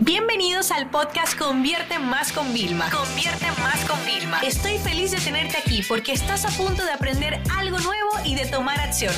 [0.00, 2.90] Bienvenidos al podcast Convierte Más con Vilma.
[2.90, 4.40] Convierte Más con Vilma.
[4.40, 8.44] Estoy feliz de tenerte aquí porque estás a punto de aprender algo nuevo y de
[8.44, 9.14] tomar acción.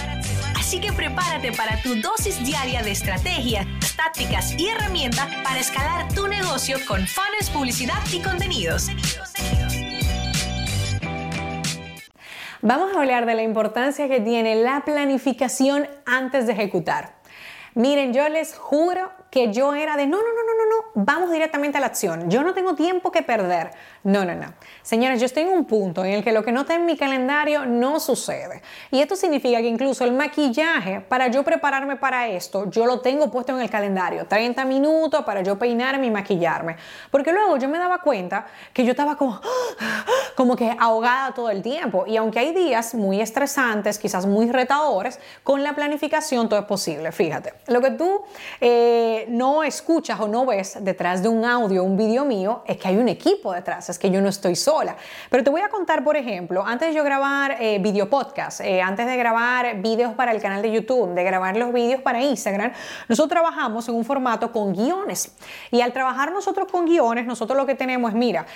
[0.56, 6.28] Así que prepárate para tu dosis diaria de estrategias, tácticas y herramientas para escalar tu
[6.28, 8.86] negocio con fans, publicidad y contenidos.
[12.62, 17.18] Vamos a hablar de la importancia que tiene la planificación antes de ejecutar.
[17.78, 21.30] Miren, yo les juro que yo era de no, no, no, no, no, no, vamos
[21.30, 22.30] directamente a la acción.
[22.30, 23.70] Yo no tengo tiempo que perder.
[24.02, 24.54] No, no, no.
[24.82, 26.96] Señores, yo estoy en un punto en el que lo que no está en mi
[26.96, 28.62] calendario no sucede.
[28.90, 33.30] Y esto significa que incluso el maquillaje, para yo prepararme para esto, yo lo tengo
[33.30, 34.26] puesto en el calendario.
[34.26, 36.76] 30 minutos para yo peinarme y maquillarme.
[37.10, 39.40] Porque luego yo me daba cuenta que yo estaba como,
[40.36, 42.06] como que ahogada todo el tiempo.
[42.06, 47.12] Y aunque hay días muy estresantes, quizás muy retadores, con la planificación todo es posible.
[47.12, 48.22] Fíjate, lo que tú...
[48.60, 52.88] Eh, no escuchas o no ves detrás de un audio, un vídeo mío, es que
[52.88, 54.96] hay un equipo detrás, es que yo no estoy sola.
[55.30, 59.06] Pero te voy a contar, por ejemplo, antes de grabar eh, video podcast, eh, antes
[59.06, 62.72] de grabar vídeos para el canal de YouTube, de grabar los vídeos para Instagram,
[63.08, 65.34] nosotros trabajamos en un formato con guiones.
[65.70, 68.46] Y al trabajar nosotros con guiones, nosotros lo que tenemos es, mira,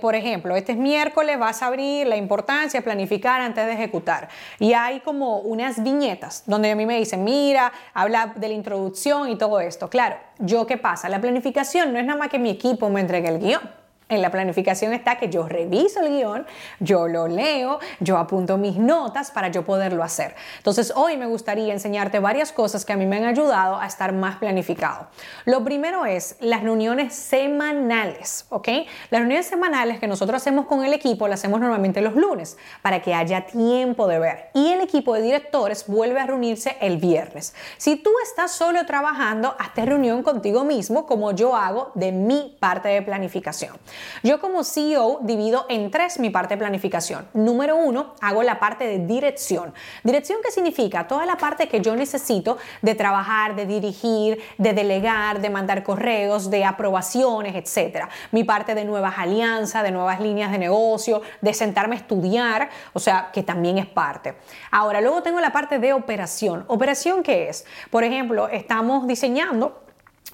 [0.00, 4.28] por ejemplo, este es miércoles, vas a abrir la importancia planificar antes de ejecutar.
[4.58, 9.28] Y hay como unas viñetas donde a mí me dicen, mira, habla de la introducción
[9.28, 9.88] y todo esto.
[9.88, 11.08] Claro, ¿yo qué pasa?
[11.08, 13.85] La planificación no es nada más que mi equipo me entregue el guion.
[14.08, 16.46] En la planificación está que yo reviso el guion,
[16.78, 20.36] yo lo leo, yo apunto mis notas para yo poderlo hacer.
[20.58, 24.12] Entonces hoy me gustaría enseñarte varias cosas que a mí me han ayudado a estar
[24.12, 25.08] más planificado.
[25.44, 28.68] Lo primero es las reuniones semanales, ¿ok?
[29.10, 33.02] Las reuniones semanales que nosotros hacemos con el equipo las hacemos normalmente los lunes para
[33.02, 34.50] que haya tiempo de ver.
[34.54, 37.56] Y el equipo de directores vuelve a reunirse el viernes.
[37.76, 42.88] Si tú estás solo trabajando, hazte reunión contigo mismo como yo hago de mi parte
[42.88, 43.74] de planificación.
[44.22, 47.28] Yo como CEO divido en tres mi parte de planificación.
[47.34, 49.74] Número uno, hago la parte de dirección.
[50.02, 55.40] Dirección qué significa toda la parte que yo necesito de trabajar, de dirigir, de delegar,
[55.40, 58.06] de mandar correos, de aprobaciones, etc.
[58.32, 62.98] Mi parte de nuevas alianzas, de nuevas líneas de negocio, de sentarme a estudiar, o
[62.98, 64.36] sea, que también es parte.
[64.70, 66.64] Ahora, luego tengo la parte de operación.
[66.68, 67.64] ¿Operación qué es?
[67.90, 69.85] Por ejemplo, estamos diseñando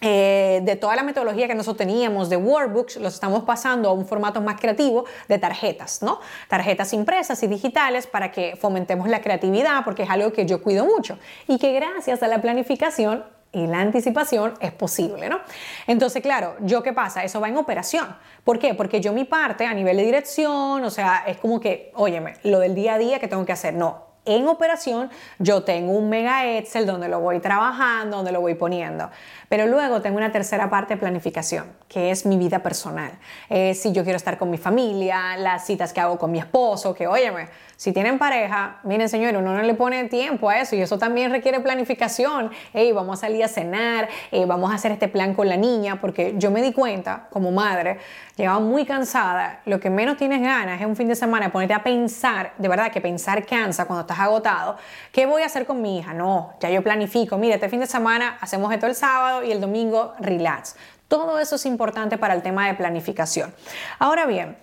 [0.03, 4.05] eh, de toda la metodología que nosotros teníamos de workbooks, los estamos pasando a un
[4.05, 6.19] formato más creativo de tarjetas, ¿no?
[6.49, 10.85] Tarjetas impresas y digitales para que fomentemos la creatividad, porque es algo que yo cuido
[10.85, 15.39] mucho y que gracias a la planificación y la anticipación es posible, ¿no?
[15.87, 17.23] Entonces, claro, ¿yo qué pasa?
[17.23, 18.17] Eso va en operación.
[18.43, 18.75] ¿Por qué?
[18.75, 22.59] Porque yo mi parte a nivel de dirección, o sea, es como que, óyeme, lo
[22.59, 26.57] del día a día que tengo que hacer, no, en operación, yo tengo un mega
[26.57, 29.11] Excel donde lo voy trabajando, donde lo voy poniendo.
[29.49, 33.13] Pero luego tengo una tercera parte de planificación, que es mi vida personal.
[33.49, 37.07] si yo quiero estar con mi familia, las citas que hago con mi esposo, que
[37.07, 40.99] óyeme, si tienen pareja, miren señores, uno no le pone tiempo a eso y eso
[40.99, 42.51] también requiere planificación.
[42.73, 44.09] Hey, vamos a salir a cenar,
[44.47, 47.99] vamos a hacer este plan con la niña, porque yo me di cuenta como madre,
[48.37, 51.83] llegaba muy cansada, lo que menos tienes ganas es un fin de semana ponerte a
[51.83, 54.77] pensar, de verdad que pensar cansa cuando estás agotado,
[55.13, 56.15] ¿qué voy a hacer con mi hija?
[56.15, 59.61] No, ya yo planifico, mire, este fin de semana hacemos esto el sábado y el
[59.61, 60.77] domingo relax.
[61.09, 63.55] Todo eso es importante para el tema de planificación.
[63.99, 64.57] Ahora bien,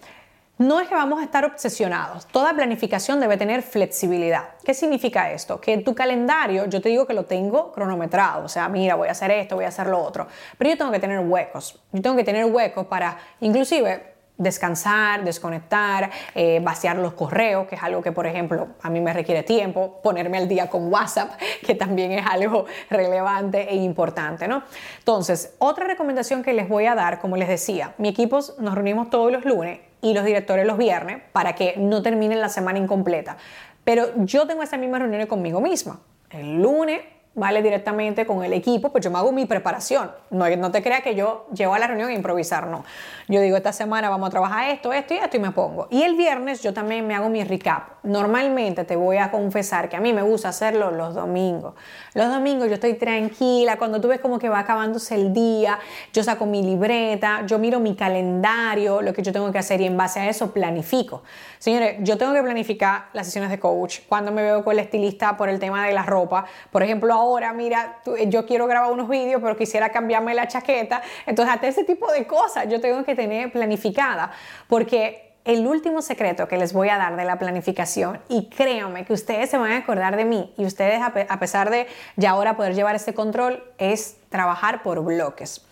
[0.59, 2.27] no es que vamos a estar obsesionados.
[2.27, 4.49] Toda planificación debe tener flexibilidad.
[4.65, 5.61] ¿Qué significa esto?
[5.61, 8.43] Que en tu calendario yo te digo que lo tengo cronometrado.
[8.43, 10.27] O sea, mira, voy a hacer esto, voy a hacer lo otro.
[10.57, 11.79] Pero yo tengo que tener huecos.
[11.93, 14.08] Yo tengo que tener huecos para, inclusive,
[14.39, 19.13] descansar, desconectar, eh, vaciar los correos, que es algo que, por ejemplo, a mí me
[19.13, 21.33] requiere tiempo, ponerme al día con WhatsApp,
[21.65, 24.63] que también es algo relevante e importante, ¿no?
[24.97, 29.09] Entonces, otra recomendación que les voy a dar, como les decía, mi equipo nos reunimos
[29.09, 33.37] todos los lunes y los directores los viernes para que no terminen la semana incompleta.
[33.83, 35.99] Pero yo tengo esa misma reunión conmigo misma.
[36.29, 37.01] El lunes
[37.35, 37.61] ¿vale?
[37.61, 40.11] Directamente con el equipo, pues yo me hago mi preparación.
[40.29, 42.83] No, no te creas que yo llego a la reunión a improvisar, no.
[43.27, 45.87] Yo digo, esta semana vamos a trabajar esto, esto y esto y me pongo.
[45.89, 48.03] Y el viernes yo también me hago mi recap.
[48.03, 51.75] Normalmente te voy a confesar que a mí me gusta hacerlo los domingos.
[52.13, 55.79] Los domingos yo estoy tranquila, cuando tú ves como que va acabándose el día,
[56.11, 59.85] yo saco mi libreta, yo miro mi calendario, lo que yo tengo que hacer y
[59.85, 61.23] en base a eso planifico.
[61.59, 65.37] Señores, yo tengo que planificar las sesiones de coach, cuando me veo con el estilista
[65.37, 66.45] por el tema de la ropa.
[66.71, 71.01] Por ejemplo, ahora, mira, yo quiero grabar unos vídeos, pero quisiera cambiarme la chaqueta.
[71.25, 74.31] Entonces, hasta ese tipo de cosas yo tengo que tener planificada,
[74.67, 79.13] porque el último secreto que les voy a dar de la planificación, y créanme que
[79.13, 82.75] ustedes se van a acordar de mí, y ustedes a pesar de ya ahora poder
[82.75, 85.65] llevar este control, es trabajar por bloques.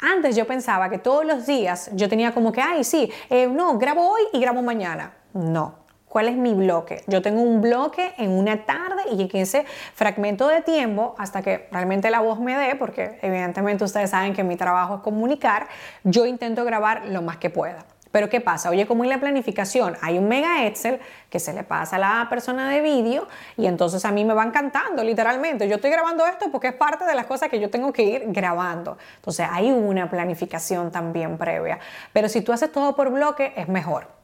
[0.00, 3.76] Antes yo pensaba que todos los días yo tenía como que, ay, sí, eh, no,
[3.78, 5.12] grabo hoy y grabo mañana.
[5.34, 5.79] No,
[6.10, 7.04] ¿Cuál es mi bloque?
[7.06, 9.64] Yo tengo un bloque en una tarde y en ese
[9.94, 14.42] fragmento de tiempo, hasta que realmente la voz me dé, porque evidentemente ustedes saben que
[14.42, 15.68] mi trabajo es comunicar,
[16.02, 17.84] yo intento grabar lo más que pueda.
[18.10, 18.70] Pero ¿qué pasa?
[18.70, 20.98] Oye, como en la planificación hay un mega Excel
[21.28, 24.50] que se le pasa a la persona de vídeo y entonces a mí me van
[24.50, 25.68] cantando literalmente.
[25.68, 28.24] Yo estoy grabando esto porque es parte de las cosas que yo tengo que ir
[28.32, 28.98] grabando.
[29.14, 31.78] Entonces hay una planificación también previa.
[32.12, 34.19] Pero si tú haces todo por bloque es mejor.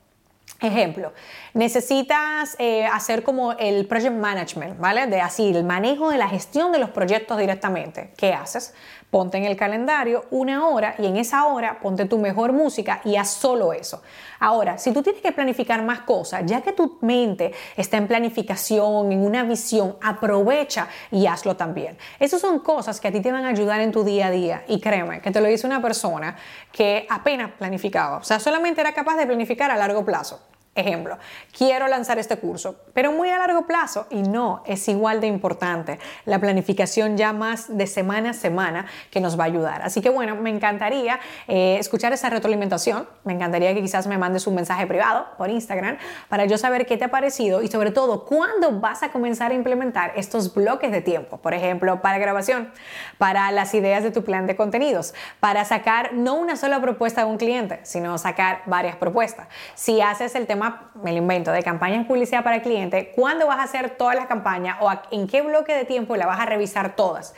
[0.60, 1.12] Ejemplo,
[1.52, 5.06] necesitas eh, hacer como el project management, ¿vale?
[5.06, 8.14] De así, el manejo de la gestión de los proyectos directamente.
[8.16, 8.72] ¿Qué haces?
[9.10, 13.16] Ponte en el calendario una hora y en esa hora ponte tu mejor música y
[13.16, 14.02] haz solo eso.
[14.40, 19.12] Ahora, si tú tienes que planificar más cosas, ya que tu mente está en planificación,
[19.12, 21.96] en una visión, aprovecha y hazlo también.
[22.18, 24.64] Esas son cosas que a ti te van a ayudar en tu día a día.
[24.68, 26.36] Y créeme, que te lo dice una persona
[26.72, 28.18] que apenas planificaba.
[28.18, 30.35] O sea, solamente era capaz de planificar a largo plazo.
[30.76, 31.16] Ejemplo,
[31.56, 35.98] quiero lanzar este curso, pero muy a largo plazo y no, es igual de importante
[36.26, 39.80] la planificación ya más de semana a semana que nos va a ayudar.
[39.80, 41.18] Así que bueno, me encantaría
[41.48, 45.96] eh, escuchar esa retroalimentación, me encantaría que quizás me mandes un mensaje privado por Instagram
[46.28, 49.54] para yo saber qué te ha parecido y sobre todo cuándo vas a comenzar a
[49.54, 52.70] implementar estos bloques de tiempo, por ejemplo, para grabación,
[53.16, 57.30] para las ideas de tu plan de contenidos, para sacar no una sola propuesta de
[57.30, 59.48] un cliente, sino sacar varias propuestas.
[59.74, 60.65] Si haces el tema
[61.02, 64.16] me lo invento, de campañas de publicidad para el cliente, ¿cuándo vas a hacer todas
[64.16, 67.34] las campañas o en qué bloque de tiempo la vas a revisar todas?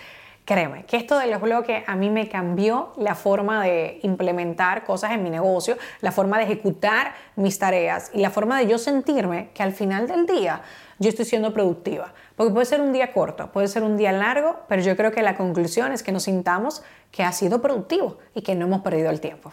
[0.48, 5.10] Créeme que esto de los bloques a mí me cambió la forma de implementar cosas
[5.12, 9.50] en mi negocio, la forma de ejecutar mis tareas y la forma de yo sentirme
[9.52, 10.62] que al final del día
[10.98, 12.14] yo estoy siendo productiva.
[12.34, 15.22] Porque puede ser un día corto, puede ser un día largo, pero yo creo que
[15.22, 19.10] la conclusión es que nos sintamos que ha sido productivo y que no hemos perdido
[19.10, 19.52] el tiempo.